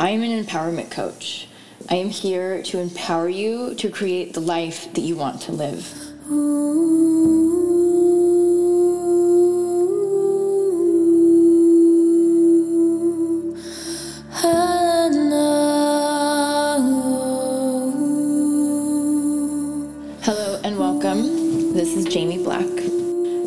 I 0.00 0.10
am 0.10 0.22
an 0.22 0.44
empowerment 0.44 0.92
coach. 0.92 1.48
I 1.90 1.96
am 1.96 2.10
here 2.10 2.62
to 2.62 2.78
empower 2.78 3.28
you 3.28 3.74
to 3.74 3.90
create 3.90 4.32
the 4.32 4.38
life 4.38 4.94
that 4.94 5.00
you 5.00 5.16
want 5.16 5.40
to 5.42 5.50
live. 5.50 5.92
Hello 20.22 20.60
and 20.62 20.78
welcome. 20.78 21.74
This 21.74 21.96
is 21.96 22.14
Jaime 22.14 22.44
Black. 22.44 22.62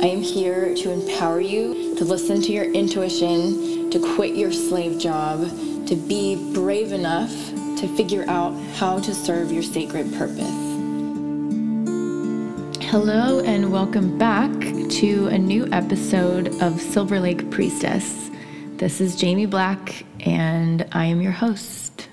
I 0.00 0.06
am 0.06 0.20
here 0.20 0.76
to 0.76 0.92
empower 0.92 1.40
you 1.40 1.96
to 1.96 2.04
listen 2.04 2.40
to 2.42 2.52
your 2.52 2.70
intuition, 2.70 3.90
to 3.90 3.98
quit 4.14 4.36
your 4.36 4.52
slave 4.52 5.00
job, 5.00 5.50
to 5.86 5.94
be 5.94 6.52
brave 6.52 6.90
enough 6.90 7.30
to 7.78 7.86
figure 7.96 8.24
out 8.28 8.50
how 8.74 8.98
to 8.98 9.14
serve 9.14 9.52
your 9.52 9.62
sacred 9.62 10.12
purpose. 10.14 10.50
Hello, 12.82 13.38
and 13.44 13.70
welcome 13.70 14.18
back 14.18 14.50
to 14.90 15.28
a 15.28 15.38
new 15.38 15.68
episode 15.70 16.60
of 16.60 16.80
Silver 16.80 17.20
Lake 17.20 17.48
Priestess. 17.52 18.30
This 18.78 19.00
is 19.00 19.20
Jaime 19.20 19.46
Black, 19.46 20.04
and 20.20 20.88
I 20.90 21.04
am 21.04 21.20
your 21.20 21.30
host. 21.30 22.08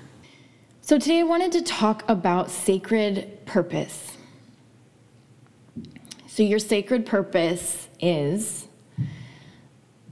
So, 0.80 0.96
today 0.96 1.18
I 1.18 1.24
wanted 1.24 1.50
to 1.52 1.62
talk 1.62 2.08
about 2.08 2.52
sacred 2.52 3.44
purpose. 3.44 4.16
So, 6.28 6.44
your 6.44 6.60
sacred 6.60 7.06
purpose 7.06 7.88
is 7.98 8.68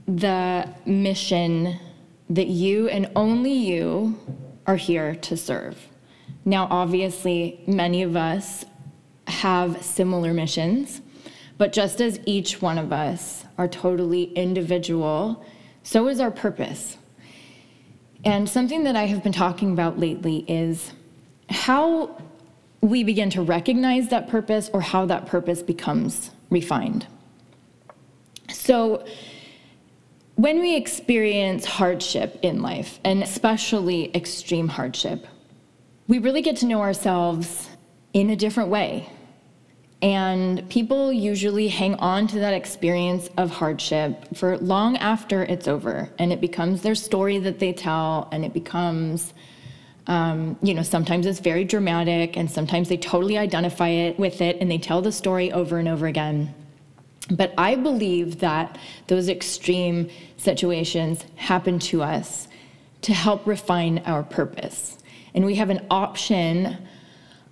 the 0.05 0.67
mission 0.85 1.79
that 2.29 2.47
you 2.47 2.87
and 2.87 3.09
only 3.15 3.53
you 3.53 4.17
are 4.65 4.75
here 4.75 5.15
to 5.15 5.37
serve. 5.37 5.87
Now, 6.45 6.67
obviously, 6.69 7.61
many 7.67 8.03
of 8.03 8.15
us 8.15 8.65
have 9.27 9.83
similar 9.83 10.33
missions, 10.33 11.01
but 11.57 11.73
just 11.73 12.01
as 12.01 12.19
each 12.25 12.61
one 12.61 12.77
of 12.77 12.91
us 12.91 13.45
are 13.57 13.67
totally 13.67 14.23
individual, 14.33 15.45
so 15.83 16.07
is 16.07 16.19
our 16.19 16.31
purpose. 16.31 16.97
And 18.25 18.49
something 18.49 18.83
that 18.83 18.95
I 18.95 19.05
have 19.05 19.23
been 19.23 19.33
talking 19.33 19.71
about 19.71 19.99
lately 19.99 20.45
is 20.47 20.93
how 21.49 22.21
we 22.81 23.03
begin 23.03 23.29
to 23.31 23.41
recognize 23.41 24.09
that 24.09 24.27
purpose 24.27 24.69
or 24.73 24.81
how 24.81 25.05
that 25.05 25.25
purpose 25.25 25.61
becomes 25.61 26.31
refined. 26.49 27.07
So, 28.49 29.05
when 30.35 30.59
we 30.59 30.75
experience 30.75 31.65
hardship 31.65 32.39
in 32.41 32.61
life, 32.61 32.99
and 33.03 33.21
especially 33.21 34.15
extreme 34.15 34.67
hardship, 34.67 35.27
we 36.07 36.19
really 36.19 36.41
get 36.41 36.57
to 36.57 36.65
know 36.65 36.81
ourselves 36.81 37.69
in 38.13 38.29
a 38.29 38.35
different 38.35 38.69
way. 38.69 39.09
And 40.01 40.67
people 40.69 41.13
usually 41.13 41.69
hang 41.69 41.95
on 41.95 42.27
to 42.27 42.39
that 42.39 42.53
experience 42.53 43.29
of 43.37 43.51
hardship 43.51 44.35
for 44.35 44.57
long 44.57 44.97
after 44.97 45.43
it's 45.43 45.67
over. 45.67 46.09
And 46.19 46.33
it 46.33 46.41
becomes 46.41 46.81
their 46.81 46.95
story 46.95 47.39
that 47.39 47.59
they 47.59 47.71
tell, 47.71 48.27
and 48.31 48.43
it 48.43 48.53
becomes 48.53 49.33
um, 50.07 50.57
you 50.61 50.73
know, 50.73 50.83
sometimes 50.83 51.25
it's 51.25 51.39
very 51.39 51.63
dramatic, 51.63 52.35
and 52.35 52.51
sometimes 52.51 52.89
they 52.89 52.97
totally 52.97 53.37
identify 53.37 53.87
it 53.87 54.19
with 54.19 54.41
it 54.41 54.57
and 54.59 54.69
they 54.69 54.77
tell 54.77 55.01
the 55.01 55.11
story 55.11 55.51
over 55.51 55.77
and 55.77 55.87
over 55.87 56.07
again. 56.07 56.53
But 57.29 57.53
I 57.57 57.75
believe 57.75 58.39
that 58.39 58.77
those 59.07 59.29
extreme 59.29 60.09
situations 60.37 61.25
happen 61.35 61.79
to 61.79 62.03
us 62.03 62.47
to 63.01 63.13
help 63.13 63.47
refine 63.47 63.99
our 64.05 64.23
purpose. 64.23 64.97
And 65.33 65.45
we 65.45 65.55
have 65.55 65.69
an 65.69 65.85
option 65.89 66.77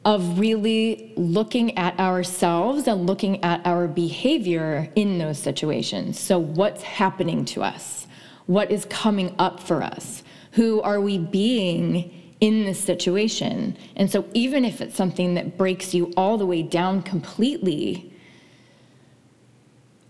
of 0.04 0.40
really 0.40 1.14
looking 1.16 1.78
at 1.78 2.00
ourselves 2.00 2.88
and 2.88 3.06
looking 3.06 3.44
at 3.44 3.66
our 3.66 3.88
behavior 3.88 4.92
in 4.96 5.20
those 5.20 5.38
situations. 5.38 6.20
So, 6.20 6.40
what's 6.40 6.82
happening 6.82 7.46
to 7.46 7.64
us? 7.64 8.08
What 8.48 8.72
is 8.72 8.86
coming 8.86 9.36
up 9.38 9.60
for 9.60 9.84
us? 9.84 10.24
Who 10.54 10.82
are 10.82 11.00
we 11.00 11.18
being 11.18 12.22
in 12.42 12.66
this 12.66 12.84
situation. 12.84 13.78
And 13.96 14.12
so, 14.12 14.26
even 14.34 14.66
if 14.66 14.82
it's 14.82 14.96
something 14.96 15.36
that 15.36 15.58
breaks 15.58 15.94
you 15.94 16.12
all 16.18 16.38
the 16.38 16.46
way 16.46 16.64
down 16.64 17.04
completely, 17.04 18.11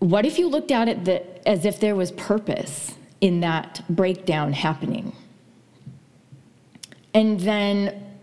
what 0.02 0.26
if 0.26 0.36
you 0.36 0.48
looked 0.48 0.72
at 0.72 0.88
it 0.88 1.42
as 1.46 1.64
if 1.64 1.78
there 1.78 1.94
was 1.94 2.10
purpose 2.10 2.96
in 3.20 3.38
that 3.40 3.82
breakdown 3.88 4.52
happening? 4.52 5.14
And 7.14 7.38
then, 7.38 8.16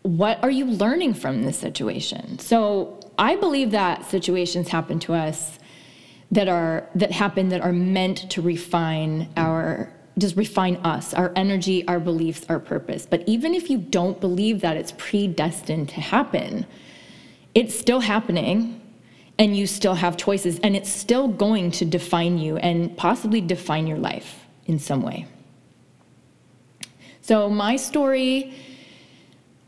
what 0.00 0.42
are 0.42 0.50
you 0.50 0.64
learning 0.64 1.12
from 1.12 1.42
this 1.42 1.58
situation? 1.58 2.38
So, 2.38 3.00
I 3.18 3.36
believe 3.36 3.72
that 3.72 4.06
situations 4.06 4.68
happen 4.68 4.98
to 5.00 5.12
us 5.12 5.58
that 6.30 6.48
are 6.48 6.88
that 6.94 7.12
happen 7.12 7.50
that 7.50 7.60
are 7.60 7.72
meant 7.72 8.30
to 8.30 8.40
refine 8.40 9.28
our 9.36 9.92
just 10.18 10.36
refine 10.36 10.76
us, 10.76 11.12
our 11.12 11.32
energy, 11.36 11.86
our 11.86 12.00
beliefs, 12.00 12.46
our 12.48 12.58
purpose. 12.58 13.04
But 13.04 13.22
even 13.26 13.54
if 13.54 13.68
you 13.68 13.76
don't 13.76 14.18
believe 14.18 14.62
that 14.62 14.78
it's 14.78 14.94
predestined 14.96 15.90
to 15.90 16.00
happen, 16.00 16.64
it's 17.54 17.78
still 17.78 18.00
happening 18.00 18.75
and 19.38 19.56
you 19.56 19.66
still 19.66 19.94
have 19.94 20.16
choices 20.16 20.58
and 20.60 20.74
it's 20.74 20.90
still 20.90 21.28
going 21.28 21.70
to 21.70 21.84
define 21.84 22.38
you 22.38 22.56
and 22.58 22.96
possibly 22.96 23.40
define 23.40 23.86
your 23.86 23.98
life 23.98 24.46
in 24.66 24.78
some 24.78 25.02
way. 25.02 25.26
So, 27.20 27.50
my 27.50 27.76
story 27.76 28.54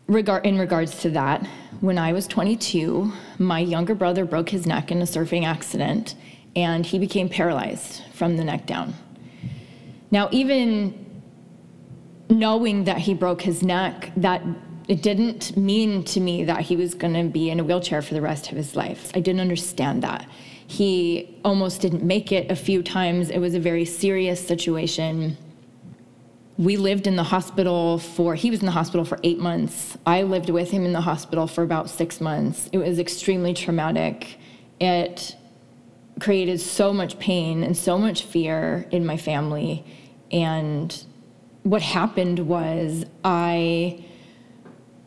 regard 0.06 0.47
in 0.47 0.59
regards 0.59 1.01
to 1.03 1.11
that, 1.11 1.47
when 1.81 1.99
I 1.99 2.12
was 2.12 2.27
22, 2.27 3.12
my 3.39 3.59
younger 3.61 3.95
brother 3.95 4.25
broke 4.25 4.49
his 4.49 4.67
neck 4.67 4.91
in 4.91 5.03
a 5.03 5.05
surfing 5.05 5.45
accident 5.45 6.15
and 6.56 6.87
he 6.87 6.99
became 6.99 7.29
paralyzed 7.29 8.03
from 8.15 8.37
the 8.37 8.45
neck 8.45 8.67
down. 8.67 8.95
Now, 10.11 10.29
even 10.33 11.23
knowing 12.31 12.85
that 12.85 12.99
he 12.99 13.15
broke 13.15 13.43
his 13.43 13.62
neck, 13.62 14.12
that 14.17 14.43
it 14.88 15.03
didn't 15.03 15.54
mean 15.56 16.03
to 16.03 16.19
me 16.19 16.44
that 16.44 16.62
he 16.62 16.75
was 16.75 16.94
going 16.94 17.12
to 17.12 17.25
be 17.25 17.50
in 17.50 17.60
a 17.60 17.65
wheelchair 17.65 18.00
for 18.00 18.15
the 18.15 18.22
rest 18.22 18.50
of 18.50 18.56
his 18.56 18.75
life. 18.75 19.12
I 19.15 19.21
didn't 19.21 19.43
understand 19.43 20.03
that. 20.03 20.26
He 20.66 21.38
almost 21.44 21.82
didn't 21.82 22.03
make 22.03 22.32
it 22.32 22.50
a 22.50 22.56
few 22.56 22.82
times. 22.82 23.28
It 23.28 23.38
was 23.38 23.54
a 23.54 23.60
very 23.60 23.84
serious 23.84 24.44
situation. 24.44 25.37
We 26.56 26.78
lived 26.78 27.06
in 27.06 27.16
the 27.16 27.22
hospital 27.22 27.99
for, 27.99 28.34
he 28.34 28.50
was 28.50 28.60
in 28.60 28.66
the 28.66 28.72
hospital 28.72 29.04
for 29.04 29.21
eight 29.22 29.38
months. 29.38 29.97
I 30.06 30.22
lived 30.22 30.49
with 30.49 30.71
him 30.71 30.87
in 30.87 30.94
the 30.94 31.03
hospital 31.03 31.47
for 31.47 31.62
about 31.62 31.91
six 31.91 32.20
months. 32.20 32.70
It 32.72 32.78
was 32.78 32.99
extremely 32.99 33.53
traumatic. 33.53 34.38
It 34.81 35.37
created 36.19 36.60
so 36.60 36.94
much 36.94 37.19
pain 37.19 37.62
and 37.62 37.76
so 37.76 37.99
much 37.99 38.22
fear 38.22 38.88
in 38.91 39.05
my 39.05 39.19
family. 39.19 39.84
And 40.32 41.05
what 41.62 41.82
happened 41.82 42.41
was 42.41 43.05
I 43.22 44.05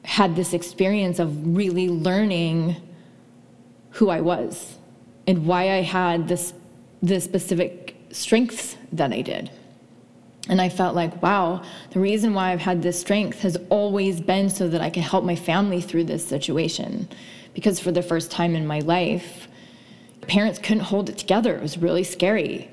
had 0.03 0.35
this 0.35 0.53
experience 0.53 1.19
of 1.19 1.55
really 1.55 1.89
learning 1.89 2.75
who 3.91 4.09
I 4.09 4.21
was 4.21 4.77
and 5.27 5.45
why 5.45 5.71
I 5.71 5.81
had 5.81 6.27
this 6.27 6.53
the 7.03 7.19
specific 7.19 7.95
strengths 8.11 8.77
that 8.91 9.11
I 9.11 9.21
did. 9.21 9.49
And 10.49 10.61
I 10.61 10.69
felt 10.69 10.95
like, 10.95 11.21
wow, 11.21 11.63
the 11.91 11.99
reason 11.99 12.33
why 12.33 12.51
I've 12.51 12.61
had 12.61 12.81
this 12.81 12.99
strength 12.99 13.41
has 13.41 13.57
always 13.69 14.21
been 14.21 14.49
so 14.49 14.67
that 14.69 14.81
I 14.81 14.89
could 14.89 15.03
help 15.03 15.23
my 15.23 15.35
family 15.35 15.81
through 15.81 16.05
this 16.05 16.27
situation. 16.27 17.07
Because 17.53 17.79
for 17.79 17.91
the 17.91 18.01
first 18.01 18.31
time 18.31 18.55
in 18.55 18.65
my 18.65 18.79
life, 18.79 19.47
parents 20.21 20.59
couldn't 20.59 20.83
hold 20.83 21.09
it 21.09 21.17
together. 21.17 21.55
It 21.55 21.61
was 21.61 21.77
really 21.77 22.03
scary. 22.03 22.69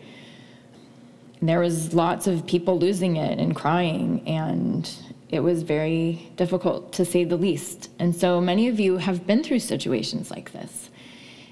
There 1.40 1.60
was 1.60 1.94
lots 1.94 2.26
of 2.26 2.46
people 2.46 2.78
losing 2.78 3.16
it 3.16 3.38
and 3.38 3.54
crying, 3.54 4.26
and 4.26 4.90
it 5.30 5.40
was 5.40 5.62
very 5.62 6.30
difficult 6.36 6.92
to 6.94 7.04
say 7.04 7.24
the 7.24 7.36
least. 7.36 7.90
And 7.98 8.14
so 8.14 8.40
many 8.40 8.68
of 8.68 8.80
you 8.80 8.96
have 8.96 9.26
been 9.26 9.42
through 9.44 9.60
situations 9.60 10.30
like 10.30 10.52
this. 10.52 10.90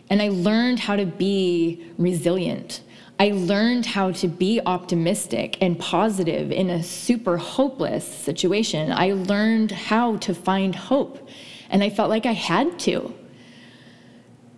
And 0.08 0.22
I 0.22 0.28
learned 0.28 0.80
how 0.80 0.96
to 0.96 1.04
be 1.04 1.92
resilient. 1.98 2.82
I 3.18 3.30
learned 3.30 3.86
how 3.86 4.12
to 4.12 4.28
be 4.28 4.60
optimistic 4.64 5.58
and 5.60 5.78
positive 5.78 6.52
in 6.52 6.70
a 6.70 6.82
super 6.82 7.36
hopeless 7.36 8.06
situation. 8.06 8.92
I 8.92 9.12
learned 9.12 9.72
how 9.72 10.16
to 10.18 10.34
find 10.34 10.74
hope. 10.74 11.28
And 11.70 11.82
I 11.82 11.90
felt 11.90 12.10
like 12.10 12.26
I 12.26 12.32
had 12.32 12.78
to 12.80 13.14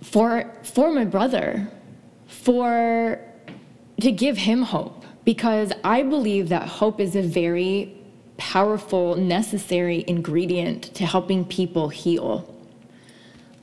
for 0.02 0.54
for 0.62 0.92
my 0.92 1.04
brother 1.04 1.68
for 2.26 3.20
to 4.00 4.12
give 4.12 4.36
him 4.36 4.62
hope 4.62 5.04
because 5.24 5.72
I 5.82 6.02
believe 6.02 6.50
that 6.50 6.68
hope 6.68 7.00
is 7.00 7.16
a 7.16 7.22
very 7.22 7.97
powerful 8.38 9.16
necessary 9.16 10.04
ingredient 10.06 10.94
to 10.94 11.04
helping 11.04 11.44
people 11.44 11.90
heal. 11.90 12.54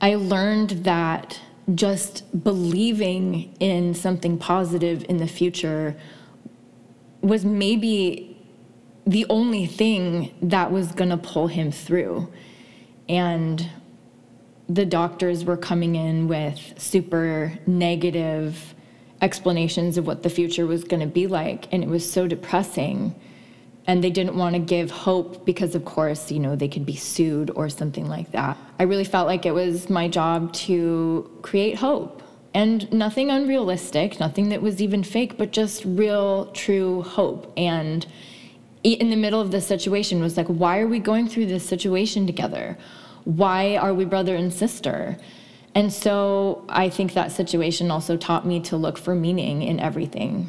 I 0.00 0.14
learned 0.14 0.84
that 0.84 1.40
just 1.74 2.44
believing 2.44 3.52
in 3.58 3.94
something 3.94 4.38
positive 4.38 5.04
in 5.08 5.16
the 5.16 5.26
future 5.26 5.96
was 7.22 7.44
maybe 7.44 8.36
the 9.06 9.26
only 9.28 9.66
thing 9.66 10.32
that 10.42 10.70
was 10.70 10.92
going 10.92 11.10
to 11.10 11.16
pull 11.16 11.48
him 11.48 11.72
through. 11.72 12.32
And 13.08 13.68
the 14.68 14.84
doctors 14.84 15.44
were 15.44 15.56
coming 15.56 15.96
in 15.96 16.28
with 16.28 16.74
super 16.76 17.52
negative 17.66 18.74
explanations 19.22 19.96
of 19.96 20.06
what 20.06 20.22
the 20.22 20.30
future 20.30 20.66
was 20.66 20.84
going 20.84 21.00
to 21.00 21.06
be 21.06 21.26
like. 21.26 21.72
And 21.72 21.82
it 21.82 21.88
was 21.88 22.08
so 22.08 22.28
depressing. 22.28 23.14
And 23.88 24.02
they 24.02 24.10
didn't 24.10 24.36
want 24.36 24.54
to 24.54 24.58
give 24.58 24.90
hope 24.90 25.46
because, 25.46 25.74
of 25.76 25.84
course, 25.84 26.32
you 26.32 26.40
know, 26.40 26.56
they 26.56 26.68
could 26.68 26.84
be 26.84 26.96
sued 26.96 27.50
or 27.54 27.68
something 27.68 28.08
like 28.08 28.32
that. 28.32 28.56
I 28.80 28.82
really 28.82 29.04
felt 29.04 29.28
like 29.28 29.46
it 29.46 29.52
was 29.52 29.88
my 29.88 30.08
job 30.08 30.52
to 30.54 31.30
create 31.42 31.76
hope 31.76 32.22
and 32.52 32.90
nothing 32.92 33.30
unrealistic, 33.30 34.18
nothing 34.18 34.48
that 34.48 34.62
was 34.62 34.80
even 34.80 35.04
fake, 35.04 35.36
but 35.36 35.52
just 35.52 35.84
real, 35.84 36.46
true 36.52 37.02
hope. 37.02 37.52
And 37.56 38.06
in 38.82 39.10
the 39.10 39.16
middle 39.16 39.40
of 39.40 39.50
this 39.50 39.66
situation 39.66 40.20
was 40.20 40.36
like, 40.36 40.46
why 40.46 40.80
are 40.80 40.86
we 40.86 40.98
going 40.98 41.28
through 41.28 41.46
this 41.46 41.68
situation 41.68 42.26
together? 42.26 42.78
Why 43.24 43.76
are 43.76 43.92
we 43.92 44.04
brother 44.04 44.34
and 44.34 44.52
sister? 44.52 45.18
And 45.74 45.92
so 45.92 46.64
I 46.68 46.88
think 46.88 47.12
that 47.12 47.30
situation 47.30 47.90
also 47.90 48.16
taught 48.16 48.46
me 48.46 48.60
to 48.60 48.76
look 48.76 48.96
for 48.96 49.14
meaning 49.14 49.62
in 49.62 49.78
everything. 49.78 50.48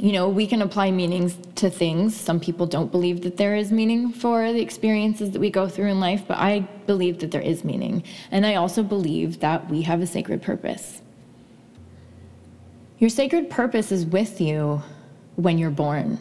You 0.00 0.12
know, 0.12 0.30
we 0.30 0.46
can 0.46 0.62
apply 0.62 0.92
meanings 0.92 1.36
to 1.56 1.68
things. 1.68 2.18
Some 2.18 2.40
people 2.40 2.64
don't 2.64 2.90
believe 2.90 3.20
that 3.20 3.36
there 3.36 3.54
is 3.54 3.70
meaning 3.70 4.10
for 4.12 4.50
the 4.50 4.62
experiences 4.62 5.32
that 5.32 5.40
we 5.40 5.50
go 5.50 5.68
through 5.68 5.88
in 5.88 6.00
life, 6.00 6.22
but 6.26 6.38
I 6.38 6.60
believe 6.86 7.18
that 7.18 7.32
there 7.32 7.42
is 7.42 7.64
meaning. 7.64 8.02
And 8.30 8.46
I 8.46 8.54
also 8.54 8.82
believe 8.82 9.40
that 9.40 9.68
we 9.68 9.82
have 9.82 10.00
a 10.00 10.06
sacred 10.06 10.40
purpose. 10.40 11.02
Your 12.98 13.10
sacred 13.10 13.50
purpose 13.50 13.92
is 13.92 14.06
with 14.06 14.40
you 14.40 14.80
when 15.36 15.58
you're 15.58 15.68
born 15.68 16.18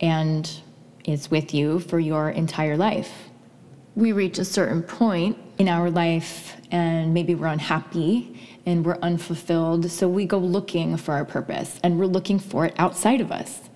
and 0.00 0.48
it's 1.04 1.28
with 1.28 1.52
you 1.52 1.80
for 1.80 1.98
your 1.98 2.30
entire 2.30 2.76
life. 2.76 3.30
We 3.96 4.12
reach 4.12 4.38
a 4.38 4.44
certain 4.44 4.84
point 4.84 5.36
in 5.58 5.68
our 5.68 5.90
life 5.90 6.56
and 6.70 7.12
maybe 7.14 7.34
we're 7.34 7.46
unhappy 7.46 8.38
and 8.66 8.84
we're 8.84 8.98
unfulfilled, 9.02 9.90
so 9.90 10.08
we 10.08 10.26
go 10.26 10.38
looking 10.38 10.96
for 10.96 11.14
our 11.14 11.24
purpose 11.24 11.80
and 11.82 11.98
we're 11.98 12.06
looking 12.06 12.38
for 12.38 12.66
it 12.66 12.74
outside 12.78 13.20
of 13.20 13.32
us. 13.32 13.68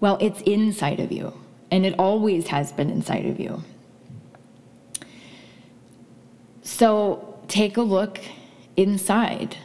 Well, 0.00 0.16
it's 0.20 0.40
inside 0.42 1.00
of 1.00 1.10
you, 1.10 1.32
and 1.70 1.84
it 1.84 1.94
always 1.98 2.48
has 2.48 2.72
been 2.72 2.90
inside 2.90 3.26
of 3.26 3.40
you. 3.40 3.64
So 6.62 7.40
take 7.48 7.76
a 7.76 7.82
look 7.82 8.20
inside. 8.76 9.56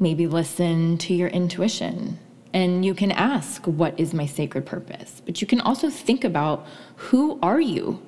Maybe 0.00 0.26
listen 0.26 0.98
to 0.98 1.14
your 1.14 1.28
intuition 1.28 2.18
and 2.54 2.84
you 2.84 2.94
can 2.94 3.10
ask, 3.10 3.66
What 3.66 3.98
is 3.98 4.14
my 4.14 4.26
sacred 4.26 4.64
purpose? 4.64 5.20
But 5.26 5.40
you 5.40 5.46
can 5.46 5.60
also 5.60 5.90
think 5.90 6.24
about 6.24 6.66
who 6.96 7.38
are 7.42 7.60
you 7.60 8.00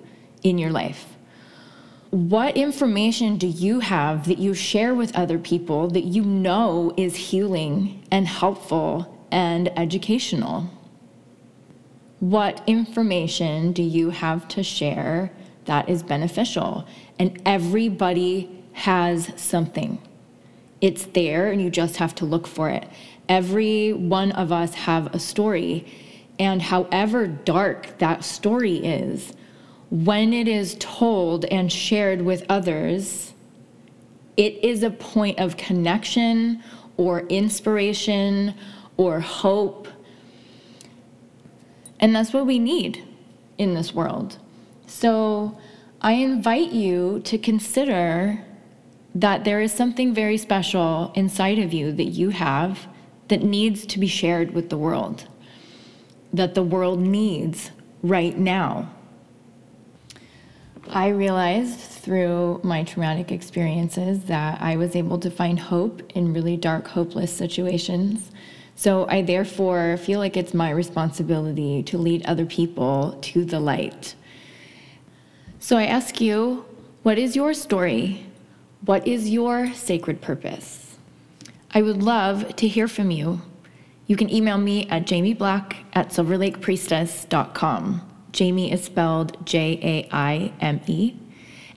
in 0.42 0.56
your 0.56 0.70
life? 0.70 1.15
What 2.10 2.56
information 2.56 3.36
do 3.36 3.48
you 3.48 3.80
have 3.80 4.28
that 4.28 4.38
you 4.38 4.54
share 4.54 4.94
with 4.94 5.16
other 5.16 5.38
people 5.38 5.88
that 5.88 6.04
you 6.04 6.22
know 6.22 6.94
is 6.96 7.16
healing 7.16 8.04
and 8.12 8.28
helpful 8.28 9.26
and 9.32 9.76
educational? 9.76 10.70
What 12.20 12.62
information 12.66 13.72
do 13.72 13.82
you 13.82 14.10
have 14.10 14.46
to 14.48 14.62
share 14.62 15.32
that 15.64 15.88
is 15.88 16.04
beneficial? 16.04 16.86
And 17.18 17.42
everybody 17.44 18.64
has 18.72 19.32
something. 19.36 19.98
It's 20.80 21.06
there, 21.06 21.50
and 21.50 21.60
you 21.60 21.70
just 21.70 21.96
have 21.96 22.14
to 22.16 22.24
look 22.24 22.46
for 22.46 22.68
it. 22.68 22.88
Every 23.28 23.92
one 23.92 24.30
of 24.32 24.52
us 24.52 24.74
have 24.74 25.12
a 25.12 25.18
story, 25.18 25.84
and 26.38 26.62
however 26.62 27.26
dark 27.26 27.98
that 27.98 28.24
story 28.24 28.76
is, 28.76 29.32
when 29.90 30.32
it 30.32 30.48
is 30.48 30.76
told 30.78 31.44
and 31.46 31.70
shared 31.70 32.22
with 32.22 32.44
others, 32.48 33.32
it 34.36 34.62
is 34.64 34.82
a 34.82 34.90
point 34.90 35.38
of 35.38 35.56
connection 35.56 36.62
or 36.96 37.20
inspiration 37.28 38.54
or 38.96 39.20
hope. 39.20 39.88
And 42.00 42.14
that's 42.14 42.32
what 42.32 42.46
we 42.46 42.58
need 42.58 43.06
in 43.58 43.74
this 43.74 43.94
world. 43.94 44.38
So 44.86 45.58
I 46.00 46.12
invite 46.12 46.72
you 46.72 47.20
to 47.24 47.38
consider 47.38 48.44
that 49.14 49.44
there 49.44 49.60
is 49.60 49.72
something 49.72 50.12
very 50.12 50.36
special 50.36 51.10
inside 51.14 51.58
of 51.58 51.72
you 51.72 51.90
that 51.92 52.04
you 52.04 52.30
have 52.30 52.86
that 53.28 53.42
needs 53.42 53.86
to 53.86 53.98
be 53.98 54.06
shared 54.06 54.52
with 54.52 54.68
the 54.68 54.76
world, 54.76 55.26
that 56.32 56.54
the 56.54 56.62
world 56.62 57.00
needs 57.00 57.70
right 58.02 58.36
now. 58.38 58.90
I 60.90 61.08
realized 61.08 61.78
through 61.78 62.60
my 62.62 62.84
traumatic 62.84 63.32
experiences 63.32 64.24
that 64.24 64.60
I 64.60 64.76
was 64.76 64.94
able 64.94 65.18
to 65.18 65.30
find 65.30 65.58
hope 65.58 66.02
in 66.14 66.32
really 66.32 66.56
dark, 66.56 66.88
hopeless 66.88 67.32
situations. 67.32 68.30
So 68.76 69.06
I 69.08 69.22
therefore 69.22 69.96
feel 69.96 70.20
like 70.20 70.36
it's 70.36 70.54
my 70.54 70.70
responsibility 70.70 71.82
to 71.84 71.98
lead 71.98 72.24
other 72.26 72.46
people 72.46 73.18
to 73.22 73.44
the 73.44 73.58
light. 73.58 74.14
So 75.58 75.76
I 75.76 75.86
ask 75.86 76.20
you, 76.20 76.64
what 77.02 77.18
is 77.18 77.34
your 77.34 77.54
story? 77.54 78.26
What 78.84 79.06
is 79.06 79.30
your 79.30 79.72
sacred 79.72 80.20
purpose? 80.20 80.98
I 81.72 81.82
would 81.82 82.02
love 82.02 82.54
to 82.56 82.68
hear 82.68 82.86
from 82.86 83.10
you. 83.10 83.40
You 84.06 84.16
can 84.16 84.32
email 84.32 84.58
me 84.58 84.88
at 84.88 85.06
jaimeblack 85.06 85.76
at 85.94 86.10
silverlakepriestess.com. 86.10 88.05
Jaime 88.36 88.72
is 88.72 88.84
spelled 88.84 89.44
J 89.46 89.78
A 89.82 90.08
I 90.14 90.52
M 90.60 90.80
E. 90.86 91.14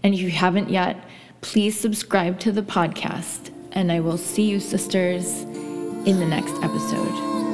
And 0.04 0.14
if 0.14 0.20
you 0.20 0.32
haven't 0.32 0.70
yet, 0.70 1.04
please 1.42 1.80
subscribe 1.80 2.40
to 2.42 2.52
the 2.52 2.62
podcast. 2.62 3.52
And 3.72 3.92
I 3.92 4.00
will 4.00 4.18
see 4.18 4.44
you, 4.44 4.60
sisters, 4.60 5.44
in 6.06 6.20
the 6.20 6.26
next 6.26 6.56
episode. 6.64 7.49